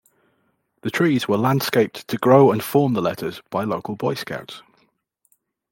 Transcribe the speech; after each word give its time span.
The 0.81 0.89
trees 0.89 1.27
were 1.27 1.37
landscaped 1.37 2.07
to 2.07 2.17
grow 2.17 2.51
and 2.51 2.63
form 2.63 2.93
the 2.95 3.03
letters 3.03 3.39
by 3.51 3.65
local 3.65 3.95
Boy 3.95 4.15
Scouts. 4.15 4.63